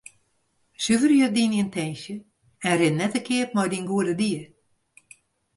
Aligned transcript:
Suverje 0.83 1.27
dyn 1.35 1.53
yntinsje 1.61 2.15
en 2.67 2.73
rin 2.79 2.97
net 2.99 3.11
te 3.13 3.21
keap 3.27 3.49
mei 3.55 3.69
dyn 3.71 3.89
goede 3.91 4.13
died. 4.21 4.49